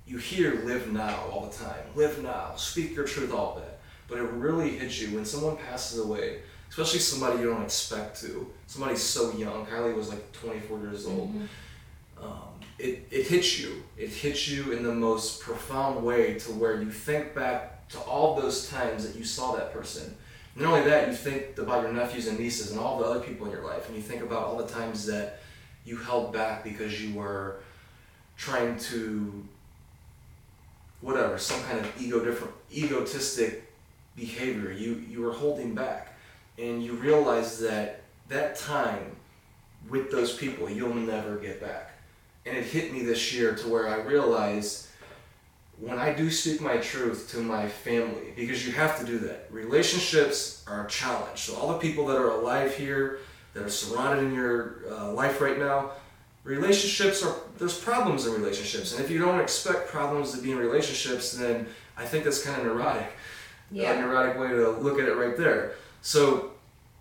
you 0.09 0.17
hear 0.17 0.63
live 0.65 0.91
now 0.91 1.23
all 1.31 1.45
the 1.45 1.56
time. 1.56 1.83
Live 1.95 2.21
now, 2.23 2.53
speak 2.56 2.95
your 2.95 3.06
truth, 3.06 3.31
all 3.31 3.56
that. 3.56 3.79
But 4.07 4.17
it 4.17 4.23
really 4.23 4.71
hits 4.71 5.00
you 5.00 5.15
when 5.15 5.23
someone 5.23 5.56
passes 5.57 6.00
away, 6.00 6.39
especially 6.67 6.97
somebody 6.97 7.39
you 7.39 7.50
don't 7.50 7.61
expect 7.61 8.19
to. 8.21 8.51
Somebody 8.65 8.95
so 8.95 9.31
young. 9.33 9.67
Kylie 9.67 9.95
was 9.95 10.09
like 10.09 10.31
24 10.31 10.79
years 10.79 11.06
old. 11.06 11.35
Um, 12.19 12.31
it, 12.79 13.07
it 13.11 13.27
hits 13.27 13.59
you. 13.59 13.83
It 13.97 14.09
hits 14.09 14.47
you 14.47 14.71
in 14.71 14.81
the 14.81 14.91
most 14.91 15.41
profound 15.41 16.03
way 16.03 16.39
to 16.39 16.51
where 16.53 16.81
you 16.81 16.89
think 16.89 17.35
back 17.35 17.88
to 17.89 18.00
all 18.00 18.35
those 18.35 18.67
times 18.67 19.07
that 19.07 19.16
you 19.16 19.23
saw 19.23 19.56
that 19.57 19.71
person. 19.71 20.16
Not 20.56 20.73
only 20.73 20.89
that, 20.89 21.07
you 21.07 21.13
think 21.13 21.59
about 21.59 21.83
your 21.83 21.94
nephews 21.94 22.28
and 22.28 22.39
nieces 22.39 22.71
and 22.71 22.80
all 22.80 22.97
the 22.97 23.06
other 23.06 23.19
people 23.19 23.45
in 23.45 23.51
your 23.51 23.63
life, 23.63 23.87
and 23.87 23.95
you 23.95 24.01
think 24.01 24.23
about 24.23 24.44
all 24.44 24.57
the 24.57 24.68
times 24.68 25.06
that 25.06 25.39
you 25.85 25.97
held 25.97 26.33
back 26.33 26.63
because 26.63 26.99
you 27.01 27.13
were 27.13 27.57
trying 28.37 28.78
to 28.80 29.44
whatever 31.01 31.37
some 31.37 31.61
kind 31.63 31.79
of 31.79 32.01
ego 32.01 32.23
different 32.23 32.53
egotistic 32.71 33.71
behavior 34.15 34.71
you 34.71 35.03
you 35.09 35.21
were 35.21 35.31
holding 35.31 35.73
back. 35.73 36.15
And 36.57 36.83
you 36.83 36.94
realize 36.94 37.59
that 37.59 38.01
that 38.27 38.57
time 38.57 39.15
with 39.89 40.11
those 40.11 40.35
people 40.35 40.69
you'll 40.69 40.94
never 40.94 41.37
get 41.37 41.61
back. 41.61 41.91
And 42.45 42.57
it 42.57 42.65
hit 42.65 42.91
me 42.91 43.03
this 43.03 43.33
year 43.33 43.56
to 43.56 43.68
where 43.69 43.87
i 43.87 43.97
realized 43.97 44.87
when 45.79 45.97
i 45.97 46.11
do 46.11 46.29
speak 46.29 46.59
my 46.59 46.77
truth 46.77 47.29
to 47.31 47.37
my 47.37 47.68
family 47.68 48.33
because 48.35 48.65
you 48.68 48.73
have 48.73 48.99
to 48.99 49.06
do 49.06 49.18
that 49.19 49.47
relationships 49.49 50.63
are 50.68 50.85
a 50.85 50.89
challenge. 50.89 51.39
So 51.39 51.56
all 51.56 51.69
the 51.69 51.79
people 51.79 52.06
that 52.07 52.18
are 52.18 52.29
alive 52.29 52.75
here 52.75 53.19
that 53.53 53.63
are 53.63 53.69
surrounded 53.69 54.25
in 54.25 54.33
your 54.33 54.83
uh, 54.89 55.11
life 55.13 55.41
right 55.41 55.57
now 55.57 55.91
relationships 56.44 57.24
are 57.24 57.36
there's 57.58 57.78
problems 57.78 58.26
in 58.26 58.34
relationships 58.34 58.94
and 58.96 59.04
if 59.04 59.12
you 59.12 59.19
don't 59.19 59.40
expect 59.40 59.90
problems 59.90 60.31
to 60.31 60.42
be 60.42 60.52
in 60.52 60.58
relationships 60.58 61.34
then 61.34 61.68
i 61.98 62.06
think 62.06 62.24
that's 62.24 62.42
kind 62.44 62.60
of 62.60 62.66
neurotic 62.68 63.12
Yeah. 63.72 63.94
a 63.94 64.02
neurotic 64.02 64.40
way 64.40 64.48
to 64.50 64.69
look 64.72 65.00
at 65.00 65.08
it 65.08 65.16
right 65.16 65.38
there. 65.38 65.76
So 66.02 66.52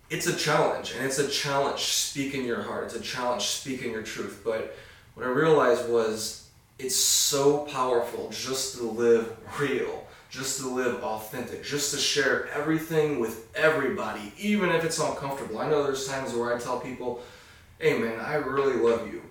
it's 0.09 0.27
a 0.27 0.35
challenge 0.35 0.93
and 0.95 1.05
it's 1.05 1.19
a 1.19 1.27
challenge 1.27 1.79
speaking 1.79 2.43
your 2.45 2.61
heart 2.63 2.83
it's 2.85 2.95
a 2.95 2.99
challenge 3.01 3.43
speaking 3.43 3.91
your 3.91 4.03
truth 4.03 4.41
but 4.43 4.75
what 5.15 5.25
i 5.25 5.29
realized 5.29 5.87
was 5.89 6.47
it's 6.77 6.95
so 6.95 7.59
powerful 7.59 8.29
just 8.29 8.75
to 8.77 8.83
live 8.83 9.35
real 9.59 10.05
just 10.29 10.59
to 10.59 10.67
live 10.67 11.03
authentic 11.03 11.63
just 11.63 11.91
to 11.93 11.97
share 11.97 12.47
everything 12.49 13.19
with 13.19 13.47
everybody 13.55 14.31
even 14.37 14.69
if 14.69 14.83
it's 14.83 14.99
uncomfortable. 14.99 15.57
I 15.59 15.69
know 15.69 15.81
there's 15.83 16.07
times 16.07 16.33
where 16.33 16.53
i 16.55 16.59
tell 16.59 16.79
people 16.79 17.21
hey 17.79 17.97
man 17.99 18.19
i 18.19 18.35
really 18.35 18.77
love 18.77 19.07
you 19.11 19.21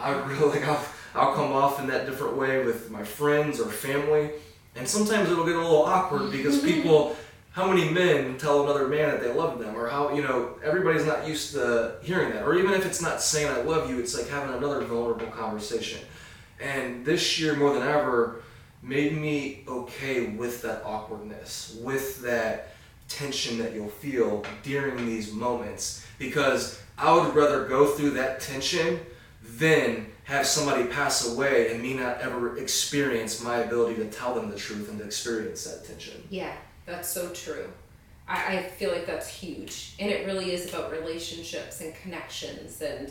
I 0.00 0.10
really, 0.26 0.62
I'll, 0.62 0.84
I'll 1.14 1.34
come 1.34 1.52
off 1.52 1.80
in 1.80 1.86
that 1.88 2.06
different 2.06 2.36
way 2.36 2.64
with 2.64 2.90
my 2.90 3.02
friends 3.02 3.60
or 3.60 3.70
family. 3.70 4.30
And 4.76 4.86
sometimes 4.86 5.30
it'll 5.30 5.44
get 5.44 5.56
a 5.56 5.60
little 5.60 5.82
awkward 5.82 6.30
because 6.30 6.58
mm-hmm. 6.58 6.66
people, 6.66 7.16
how 7.52 7.66
many 7.66 7.90
men 7.90 8.38
tell 8.38 8.62
another 8.62 8.86
man 8.86 9.10
that 9.10 9.20
they 9.20 9.32
love 9.32 9.58
them? 9.58 9.76
Or 9.76 9.88
how, 9.88 10.14
you 10.14 10.22
know, 10.22 10.56
everybody's 10.62 11.04
not 11.04 11.26
used 11.26 11.52
to 11.54 11.96
hearing 12.02 12.30
that. 12.30 12.44
Or 12.44 12.54
even 12.54 12.72
if 12.72 12.86
it's 12.86 13.02
not 13.02 13.20
saying 13.20 13.48
I 13.48 13.62
love 13.62 13.90
you, 13.90 13.98
it's 13.98 14.16
like 14.16 14.28
having 14.28 14.54
another 14.54 14.80
vulnerable 14.82 15.26
conversation. 15.26 16.00
And 16.60 17.04
this 17.04 17.40
year, 17.40 17.56
more 17.56 17.74
than 17.74 17.82
ever, 17.82 18.42
made 18.82 19.16
me 19.16 19.64
okay 19.66 20.26
with 20.26 20.62
that 20.62 20.82
awkwardness, 20.84 21.78
with 21.82 22.22
that 22.22 22.74
tension 23.08 23.58
that 23.58 23.74
you'll 23.74 23.88
feel 23.88 24.44
during 24.62 25.04
these 25.04 25.32
moments. 25.32 26.06
Because 26.18 26.80
I 26.96 27.12
would 27.12 27.34
rather 27.34 27.66
go 27.66 27.86
through 27.86 28.10
that 28.10 28.40
tension 28.40 29.00
than 29.42 30.06
have 30.24 30.46
somebody 30.46 30.84
pass 30.84 31.32
away 31.32 31.72
and 31.72 31.82
me 31.82 31.94
not 31.94 32.20
ever 32.20 32.56
experience 32.58 33.42
my 33.42 33.58
ability 33.58 33.96
to 33.96 34.04
tell 34.06 34.34
them 34.34 34.50
the 34.50 34.56
truth 34.56 34.88
and 34.88 34.98
to 34.98 35.04
experience 35.04 35.64
that 35.64 35.84
tension. 35.84 36.22
Yeah, 36.30 36.54
that's 36.86 37.08
so 37.08 37.30
true. 37.30 37.68
I, 38.28 38.58
I 38.58 38.62
feel 38.62 38.92
like 38.92 39.06
that's 39.06 39.28
huge. 39.28 39.94
And 39.98 40.10
it 40.10 40.26
really 40.26 40.52
is 40.52 40.68
about 40.68 40.92
relationships 40.92 41.80
and 41.80 41.94
connections 41.96 42.80
and 42.80 43.10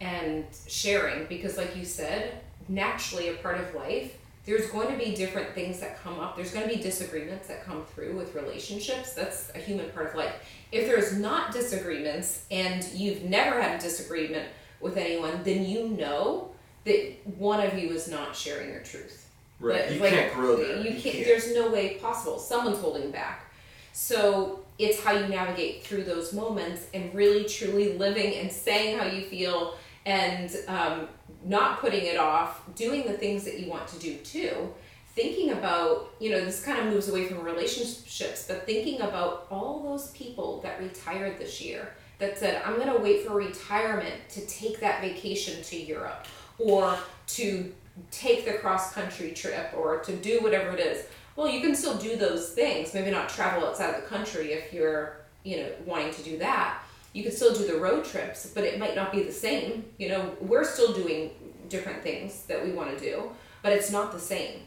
and 0.00 0.44
sharing 0.66 1.26
because 1.26 1.56
like 1.56 1.76
you 1.76 1.84
said, 1.84 2.40
naturally 2.68 3.28
a 3.28 3.34
part 3.34 3.58
of 3.58 3.74
life 3.74 4.16
there's 4.44 4.68
going 4.70 4.88
to 4.88 5.02
be 5.02 5.14
different 5.14 5.54
things 5.54 5.80
that 5.80 6.02
come 6.02 6.20
up. 6.20 6.36
There's 6.36 6.52
going 6.52 6.68
to 6.68 6.74
be 6.74 6.82
disagreements 6.82 7.48
that 7.48 7.64
come 7.64 7.84
through 7.86 8.14
with 8.14 8.34
relationships. 8.34 9.14
That's 9.14 9.50
a 9.54 9.58
human 9.58 9.88
part 9.90 10.10
of 10.10 10.14
life. 10.14 10.34
If 10.70 10.86
there's 10.86 11.16
not 11.16 11.52
disagreements 11.52 12.44
and 12.50 12.84
you've 12.92 13.22
never 13.22 13.60
had 13.60 13.80
a 13.80 13.82
disagreement 13.82 14.48
with 14.84 14.96
anyone, 14.98 15.40
then 15.42 15.64
you 15.64 15.88
know 15.88 16.50
that 16.84 17.16
one 17.38 17.66
of 17.66 17.76
you 17.76 17.90
is 17.90 18.06
not 18.06 18.36
sharing 18.36 18.68
your 18.68 18.82
truth. 18.82 19.28
Right. 19.58 19.86
But, 19.86 19.92
you 19.94 20.00
like, 20.00 20.10
can't 20.10 20.34
grow 20.34 20.56
there. 20.56 20.76
You, 20.76 20.90
you 20.90 21.00
can't, 21.00 21.14
can't. 21.14 21.24
There's 21.24 21.54
no 21.54 21.70
way 21.70 21.94
possible. 21.94 22.38
Someone's 22.38 22.78
holding 22.78 23.10
back. 23.10 23.50
So 23.92 24.60
it's 24.78 25.02
how 25.02 25.12
you 25.12 25.26
navigate 25.28 25.84
through 25.84 26.04
those 26.04 26.32
moments 26.32 26.86
and 26.92 27.14
really 27.14 27.44
truly 27.44 27.96
living 27.96 28.34
and 28.34 28.52
saying 28.52 28.98
how 28.98 29.06
you 29.06 29.22
feel 29.22 29.76
and 30.04 30.54
um, 30.68 31.08
not 31.44 31.80
putting 31.80 32.04
it 32.04 32.18
off, 32.18 32.60
doing 32.74 33.06
the 33.06 33.14
things 33.14 33.44
that 33.44 33.58
you 33.58 33.70
want 33.70 33.88
to 33.88 33.98
do 33.98 34.16
too. 34.18 34.74
Thinking 35.14 35.52
about, 35.52 36.10
you 36.18 36.30
know, 36.30 36.44
this 36.44 36.62
kind 36.62 36.78
of 36.80 36.92
moves 36.92 37.08
away 37.08 37.28
from 37.28 37.40
relationships, 37.42 38.46
but 38.48 38.66
thinking 38.66 39.00
about 39.00 39.46
all 39.50 39.80
those 39.80 40.10
people 40.10 40.60
that 40.62 40.80
retired 40.80 41.38
this 41.38 41.60
year 41.60 41.94
that 42.18 42.38
said, 42.38 42.62
I'm 42.64 42.76
going 42.76 42.92
to 42.92 42.98
wait 42.98 43.26
for 43.26 43.34
retirement 43.34 44.28
to 44.30 44.46
take 44.46 44.80
that 44.80 45.00
vacation 45.00 45.62
to 45.64 45.76
Europe 45.76 46.26
or 46.58 46.96
to 47.26 47.72
take 48.10 48.44
the 48.44 48.54
cross 48.54 48.92
country 48.92 49.32
trip 49.32 49.72
or 49.76 49.98
to 49.98 50.16
do 50.16 50.40
whatever 50.40 50.70
it 50.70 50.80
is. 50.80 51.06
Well, 51.36 51.48
you 51.48 51.60
can 51.60 51.74
still 51.74 51.96
do 51.96 52.16
those 52.16 52.50
things, 52.50 52.94
maybe 52.94 53.10
not 53.10 53.28
travel 53.28 53.66
outside 53.66 53.94
of 53.94 54.02
the 54.02 54.08
country 54.08 54.52
if 54.52 54.72
you're, 54.72 55.16
you 55.42 55.58
know, 55.58 55.68
wanting 55.86 56.12
to 56.14 56.22
do 56.22 56.38
that 56.38 56.80
you 57.14 57.22
can 57.22 57.32
still 57.32 57.54
do 57.54 57.66
the 57.66 57.78
road 57.78 58.04
trips, 58.04 58.50
but 58.54 58.64
it 58.64 58.78
might 58.78 58.94
not 58.94 59.10
be 59.10 59.22
the 59.22 59.32
same. 59.32 59.84
You 59.98 60.10
know, 60.10 60.36
we're 60.40 60.64
still 60.64 60.92
doing 60.92 61.30
different 61.68 62.02
things 62.02 62.42
that 62.46 62.62
we 62.62 62.72
want 62.72 62.98
to 62.98 63.02
do, 63.02 63.30
but 63.62 63.72
it's 63.72 63.90
not 63.90 64.12
the 64.12 64.18
same. 64.18 64.60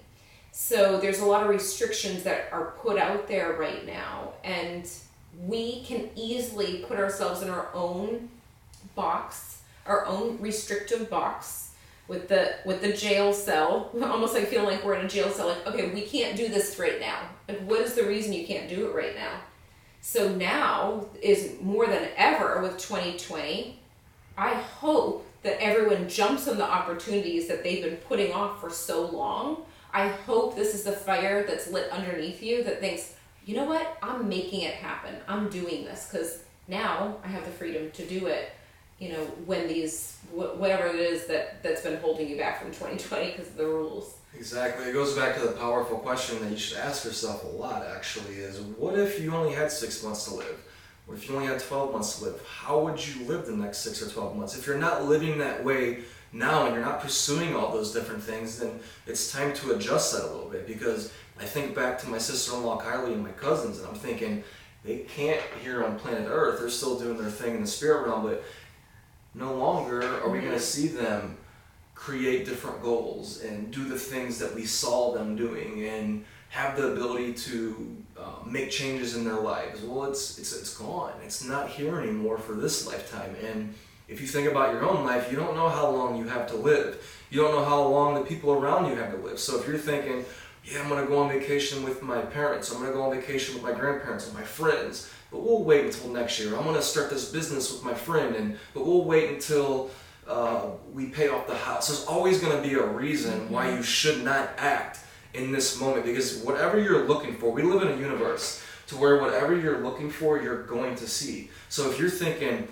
So 0.51 0.99
there's 0.99 1.19
a 1.19 1.25
lot 1.25 1.43
of 1.43 1.49
restrictions 1.49 2.23
that 2.23 2.47
are 2.51 2.73
put 2.81 2.97
out 2.97 3.27
there 3.27 3.53
right 3.53 3.85
now, 3.85 4.31
and 4.43 4.89
we 5.45 5.81
can 5.83 6.09
easily 6.15 6.85
put 6.87 6.97
ourselves 6.97 7.41
in 7.41 7.49
our 7.49 7.69
own 7.73 8.29
box, 8.95 9.61
our 9.85 10.05
own 10.05 10.39
restrictive 10.39 11.09
box 11.09 11.71
with 12.07 12.27
the 12.27 12.55
with 12.65 12.81
the 12.81 12.93
jail 12.93 13.33
cell. 13.33 13.91
Almost 14.01 14.33
like 14.33 14.47
feeling 14.47 14.67
like 14.67 14.83
we're 14.83 14.95
in 14.95 15.05
a 15.05 15.09
jail 15.09 15.29
cell. 15.29 15.47
Like, 15.47 15.67
okay, 15.67 15.89
we 15.89 16.01
can't 16.01 16.35
do 16.35 16.47
this 16.47 16.79
right 16.79 16.99
now. 16.99 17.19
Like, 17.47 17.59
what 17.59 17.81
is 17.81 17.93
the 17.93 18.03
reason 18.03 18.33
you 18.33 18.47
can't 18.47 18.69
do 18.69 18.87
it 18.87 18.95
right 18.95 19.15
now? 19.15 19.39
So 20.01 20.33
now 20.33 21.07
is 21.21 21.55
more 21.61 21.85
than 21.85 22.07
ever 22.15 22.61
with 22.61 22.77
2020. 22.77 23.79
I 24.37 24.53
hope 24.53 25.25
that 25.43 25.61
everyone 25.61 26.07
jumps 26.07 26.47
on 26.47 26.57
the 26.57 26.63
opportunities 26.63 27.47
that 27.47 27.63
they've 27.63 27.83
been 27.83 27.97
putting 27.97 28.31
off 28.31 28.61
for 28.61 28.69
so 28.69 29.05
long. 29.05 29.63
I 29.93 30.07
hope 30.09 30.55
this 30.55 30.75
is 30.75 30.83
the 30.83 30.91
fire 30.91 31.45
that's 31.45 31.71
lit 31.71 31.89
underneath 31.89 32.43
you 32.43 32.63
that 32.63 32.79
thinks, 32.79 33.15
you 33.47 33.55
know 33.55 33.63
what, 33.63 33.97
I'm 34.03 34.27
making 34.27 34.61
it 34.61 34.73
happen. 34.73 35.15
I'm 35.25 35.49
doing 35.49 35.85
this 35.85 36.09
because 36.11 36.43
now 36.67 37.15
I 37.23 37.27
have 37.27 37.45
the 37.45 37.51
freedom 37.51 37.89
to 37.91 38.05
do 38.05 38.27
it. 38.27 38.51
You 38.99 39.13
know, 39.13 39.23
when 39.45 39.67
these 39.67 40.17
whatever 40.31 40.87
it 40.87 40.95
is 40.95 41.27
that 41.27 41.63
that's 41.63 41.81
been 41.81 41.97
holding 42.01 42.27
you 42.27 42.35
back 42.37 42.61
from 42.61 42.71
2020 42.71 43.31
because 43.31 43.47
of 43.47 43.55
the 43.55 43.65
rules. 43.65 44.17
Exactly. 44.35 44.89
It 44.89 44.93
goes 44.93 45.15
back 45.15 45.35
to 45.35 45.41
the 45.41 45.53
powerful 45.53 45.97
question 45.97 46.39
that 46.41 46.51
you 46.51 46.57
should 46.57 46.77
ask 46.77 47.05
yourself 47.05 47.45
a 47.45 47.47
lot, 47.47 47.85
actually, 47.95 48.35
is 48.35 48.59
what 48.59 48.99
if 48.99 49.21
you 49.21 49.33
only 49.33 49.53
had 49.53 49.71
six 49.71 50.03
months 50.03 50.25
to 50.25 50.35
live? 50.35 50.59
What 51.05 51.17
if 51.17 51.29
you 51.29 51.35
only 51.35 51.47
had 51.47 51.61
12 51.61 51.93
months 51.93 52.19
to 52.19 52.25
live? 52.25 52.45
How 52.45 52.79
would 52.81 53.07
you 53.07 53.23
live 53.25 53.45
the 53.45 53.55
next 53.55 53.77
six 53.77 54.01
or 54.01 54.09
12 54.09 54.35
months? 54.35 54.57
If 54.57 54.67
you're 54.67 54.77
not 54.77 55.05
living 55.05 55.37
that 55.37 55.63
way 55.63 55.99
now 56.31 56.65
and 56.65 56.75
you're 56.75 56.83
not 56.83 57.01
pursuing 57.01 57.55
all 57.55 57.71
those 57.71 57.93
different 57.93 58.21
things, 58.21 58.59
then 58.59 58.79
it's 59.05 59.31
time 59.31 59.53
to 59.55 59.71
adjust 59.71 60.13
that 60.13 60.23
a 60.23 60.31
little 60.33 60.49
bit 60.49 60.67
because 60.67 61.11
I 61.39 61.45
think 61.45 61.75
back 61.75 61.99
to 61.99 62.09
my 62.09 62.17
sister 62.17 62.55
in 62.55 62.63
law, 62.63 62.81
Kylie, 62.81 63.13
and 63.13 63.23
my 63.23 63.31
cousins, 63.31 63.79
and 63.79 63.87
I'm 63.87 63.95
thinking, 63.95 64.43
they 64.83 64.99
can't 64.99 65.41
here 65.63 65.83
on 65.83 65.99
planet 65.99 66.27
Earth. 66.29 66.59
They're 66.59 66.69
still 66.69 66.97
doing 66.97 67.17
their 67.17 67.29
thing 67.29 67.55
in 67.55 67.61
the 67.61 67.67
spirit 67.67 68.07
realm, 68.07 68.23
but 68.23 68.43
no 69.33 69.53
longer 69.55 70.01
are 70.21 70.29
we 70.29 70.39
going 70.39 70.53
to 70.53 70.59
see 70.59 70.87
them 70.87 71.37
create 71.93 72.45
different 72.45 72.81
goals 72.81 73.41
and 73.41 73.71
do 73.71 73.83
the 73.83 73.97
things 73.97 74.39
that 74.39 74.53
we 74.53 74.65
saw 74.65 75.13
them 75.13 75.35
doing 75.35 75.85
and 75.87 76.23
have 76.49 76.77
the 76.77 76.93
ability 76.93 77.33
to 77.33 77.97
uh, 78.17 78.35
make 78.45 78.69
changes 78.69 79.15
in 79.15 79.25
their 79.25 79.35
lives. 79.35 79.81
Well, 79.81 80.05
it's, 80.05 80.37
it's, 80.37 80.55
it's 80.55 80.77
gone. 80.77 81.13
It's 81.23 81.43
not 81.43 81.69
here 81.69 81.99
anymore 81.99 82.37
for 82.37 82.53
this 82.53 82.87
lifetime. 82.87 83.35
And 83.43 83.73
if 84.07 84.21
you 84.21 84.27
think 84.27 84.49
about 84.49 84.73
your 84.73 84.83
own 84.83 85.05
life, 85.05 85.29
you 85.31 85.37
don't 85.37 85.55
know 85.55 85.69
how 85.69 85.89
long 85.89 86.17
you 86.17 86.27
have 86.27 86.47
to 86.47 86.55
live. 86.55 87.03
You 87.29 87.41
don't 87.41 87.51
know 87.51 87.65
how 87.65 87.83
long 87.83 88.15
the 88.15 88.21
people 88.21 88.53
around 88.53 88.89
you 88.89 88.95
have 88.95 89.11
to 89.11 89.17
live. 89.17 89.39
So 89.39 89.59
if 89.59 89.67
you're 89.67 89.77
thinking, 89.77 90.23
yeah, 90.63 90.81
I'm 90.81 90.89
going 90.89 91.03
to 91.03 91.09
go 91.09 91.19
on 91.19 91.29
vacation 91.29 91.83
with 91.83 92.01
my 92.01 92.21
parents, 92.21 92.71
I'm 92.71 92.79
going 92.79 92.91
to 92.91 92.97
go 92.97 93.03
on 93.03 93.15
vacation 93.15 93.55
with 93.55 93.63
my 93.63 93.73
grandparents 93.73 94.25
and 94.27 94.33
my 94.33 94.43
friends, 94.43 95.09
but 95.31 95.41
we'll 95.41 95.63
wait 95.63 95.85
until 95.85 96.09
next 96.09 96.39
year. 96.39 96.55
I'm 96.55 96.63
going 96.63 96.75
to 96.75 96.81
start 96.81 97.09
this 97.09 97.31
business 97.31 97.71
with 97.71 97.83
my 97.83 97.93
friend, 97.93 98.35
and 98.35 98.57
but 98.73 98.85
we'll 98.85 99.03
wait 99.03 99.29
until 99.29 99.89
uh, 100.27 100.71
we 100.93 101.07
pay 101.07 101.29
off 101.29 101.47
the 101.47 101.55
house. 101.55 101.87
There's 101.87 102.05
always 102.05 102.39
going 102.39 102.55
to 102.55 102.67
be 102.67 102.75
a 102.75 102.85
reason 102.85 103.49
why 103.49 103.73
you 103.73 103.83
should 103.83 104.23
not 104.23 104.49
act 104.57 104.99
in 105.33 105.51
this 105.51 105.79
moment 105.79 106.05
because 106.05 106.39
whatever 106.39 106.79
you're 106.79 107.07
looking 107.07 107.35
for, 107.35 107.51
we 107.51 107.61
live 107.61 107.81
in 107.81 107.89
a 107.89 107.97
universe 107.97 108.63
to 108.87 108.95
where 108.95 109.21
whatever 109.21 109.57
you're 109.57 109.79
looking 109.79 110.09
for, 110.09 110.41
you're 110.41 110.63
going 110.63 110.95
to 110.95 111.07
see. 111.07 111.49
So 111.69 111.89
if 111.91 111.99
you're 111.99 112.09
thinking, 112.09 112.67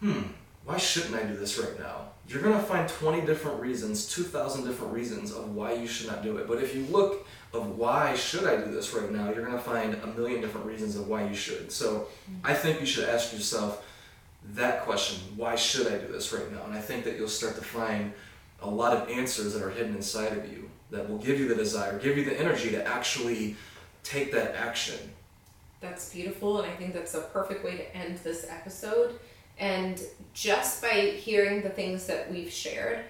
hmm, 0.00 0.22
why 0.64 0.76
shouldn't 0.76 1.14
I 1.14 1.24
do 1.24 1.36
this 1.36 1.58
right 1.58 1.78
now? 1.78 2.08
You're 2.28 2.42
to 2.42 2.60
find 2.60 2.88
20 2.88 3.22
different 3.22 3.60
reasons, 3.60 4.08
2,000 4.14 4.64
different 4.64 4.92
reasons 4.92 5.32
of 5.32 5.54
why 5.54 5.72
you 5.72 5.88
should 5.88 6.06
not 6.06 6.22
do 6.22 6.36
it. 6.36 6.46
But 6.46 6.62
if 6.62 6.76
you 6.76 6.84
look 6.86 7.26
of 7.52 7.76
why 7.76 8.14
should 8.14 8.44
I 8.44 8.56
do 8.56 8.70
this 8.70 8.94
right 8.94 9.10
now, 9.10 9.32
you're 9.32 9.44
to 9.44 9.58
find 9.58 9.94
a 9.94 10.06
million 10.08 10.40
different 10.40 10.66
reasons 10.66 10.94
of 10.94 11.08
why 11.08 11.26
you 11.26 11.34
should. 11.34 11.72
So 11.72 12.06
I 12.44 12.54
think 12.54 12.78
you 12.78 12.86
should 12.86 13.08
ask 13.08 13.32
yourself, 13.32 13.84
that 14.54 14.82
question, 14.82 15.20
why 15.36 15.56
should 15.56 15.86
I 15.86 15.98
do 15.98 16.12
this 16.12 16.32
right 16.32 16.50
now? 16.52 16.64
And 16.64 16.74
I 16.74 16.80
think 16.80 17.04
that 17.04 17.16
you'll 17.16 17.28
start 17.28 17.56
to 17.56 17.62
find 17.62 18.12
a 18.62 18.68
lot 18.68 18.96
of 18.96 19.08
answers 19.08 19.54
that 19.54 19.62
are 19.62 19.70
hidden 19.70 19.94
inside 19.94 20.36
of 20.36 20.50
you 20.50 20.70
that 20.90 21.08
will 21.08 21.18
give 21.18 21.38
you 21.38 21.48
the 21.48 21.54
desire, 21.54 21.98
give 21.98 22.16
you 22.16 22.24
the 22.24 22.38
energy 22.38 22.70
to 22.70 22.86
actually 22.86 23.56
take 24.02 24.32
that 24.32 24.54
action. 24.54 24.98
That's 25.80 26.12
beautiful, 26.12 26.60
and 26.60 26.70
I 26.70 26.74
think 26.74 26.92
that's 26.92 27.14
a 27.14 27.22
perfect 27.22 27.64
way 27.64 27.76
to 27.76 27.96
end 27.96 28.18
this 28.18 28.46
episode. 28.48 29.18
And 29.58 30.00
just 30.32 30.80
by 30.80 31.12
hearing 31.16 31.62
the 31.62 31.68
things 31.68 32.06
that 32.06 32.30
we've 32.30 32.50
shared, 32.50 33.04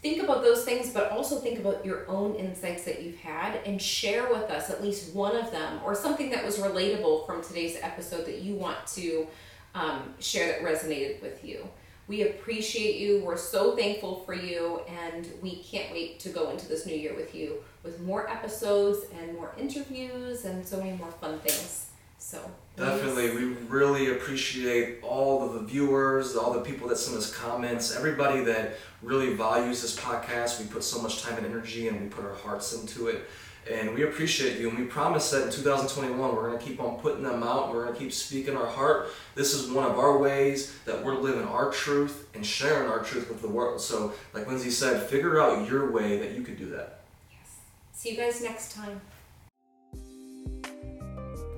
think 0.00 0.22
about 0.22 0.42
those 0.42 0.64
things, 0.64 0.90
but 0.90 1.10
also 1.10 1.38
think 1.38 1.60
about 1.60 1.84
your 1.84 2.08
own 2.08 2.34
insights 2.34 2.84
that 2.84 3.02
you've 3.02 3.18
had 3.18 3.60
and 3.64 3.80
share 3.80 4.28
with 4.28 4.50
us 4.50 4.68
at 4.68 4.82
least 4.82 5.14
one 5.14 5.36
of 5.36 5.52
them 5.52 5.80
or 5.84 5.94
something 5.94 6.30
that 6.30 6.44
was 6.44 6.58
relatable 6.58 7.24
from 7.24 7.42
today's 7.42 7.78
episode 7.80 8.26
that 8.26 8.40
you 8.40 8.54
want 8.54 8.84
to 8.88 9.26
um, 9.74 10.14
share 10.18 10.48
that 10.48 10.62
resonated 10.62 11.22
with 11.22 11.44
you. 11.44 11.68
We 12.08 12.22
appreciate 12.22 12.96
you. 12.96 13.22
We're 13.24 13.36
so 13.36 13.76
thankful 13.76 14.22
for 14.26 14.34
you, 14.34 14.82
and 14.88 15.28
we 15.40 15.62
can't 15.62 15.92
wait 15.92 16.18
to 16.20 16.30
go 16.30 16.50
into 16.50 16.66
this 16.68 16.84
new 16.84 16.96
year 16.96 17.14
with 17.14 17.34
you 17.34 17.62
with 17.84 18.00
more 18.00 18.28
episodes 18.28 19.06
and 19.18 19.34
more 19.34 19.54
interviews 19.58 20.44
and 20.44 20.66
so 20.66 20.78
many 20.78 20.96
more 20.96 21.10
fun 21.12 21.38
things. 21.38 21.86
So 22.18 22.38
definitely, 22.84 23.30
we 23.30 23.54
really 23.68 24.10
appreciate 24.10 25.02
all 25.02 25.44
of 25.44 25.54
the 25.54 25.60
viewers, 25.60 26.36
all 26.36 26.52
the 26.52 26.60
people 26.60 26.88
that 26.88 26.96
send 26.96 27.16
us 27.16 27.34
comments, 27.34 27.94
everybody 27.94 28.42
that 28.44 28.76
really 29.02 29.34
values 29.34 29.82
this 29.82 29.98
podcast. 29.98 30.60
We 30.60 30.66
put 30.66 30.84
so 30.84 31.00
much 31.00 31.22
time 31.22 31.36
and 31.38 31.46
energy, 31.46 31.88
and 31.88 32.00
we 32.00 32.08
put 32.08 32.24
our 32.24 32.34
hearts 32.34 32.72
into 32.74 33.08
it. 33.08 33.28
And 33.70 33.94
we 33.94 34.02
appreciate 34.02 34.58
you. 34.58 34.70
And 34.70 34.78
we 34.78 34.86
promise 34.86 35.30
that 35.30 35.44
in 35.44 35.50
2021, 35.50 36.18
we're 36.34 36.48
going 36.48 36.58
to 36.58 36.64
keep 36.64 36.80
on 36.80 36.98
putting 36.98 37.22
them 37.22 37.44
out. 37.44 37.72
We're 37.72 37.84
going 37.84 37.94
to 37.94 38.00
keep 38.00 38.12
speaking 38.12 38.56
our 38.56 38.66
heart. 38.66 39.10
This 39.36 39.54
is 39.54 39.70
one 39.70 39.88
of 39.88 39.98
our 39.98 40.18
ways 40.18 40.76
that 40.84 41.04
we're 41.04 41.14
living 41.14 41.46
our 41.46 41.70
truth 41.70 42.28
and 42.34 42.44
sharing 42.44 42.88
our 42.88 43.04
truth 43.04 43.28
with 43.28 43.40
the 43.40 43.48
world. 43.48 43.80
So, 43.80 44.12
like 44.34 44.48
Lindsay 44.48 44.70
said, 44.70 45.08
figure 45.08 45.40
out 45.40 45.68
your 45.68 45.92
way 45.92 46.18
that 46.18 46.32
you 46.32 46.42
could 46.42 46.58
do 46.58 46.70
that. 46.70 47.02
Yes. 47.30 47.58
See 47.92 48.10
you 48.10 48.16
guys 48.16 48.42
next 48.42 48.72
time. 48.72 49.00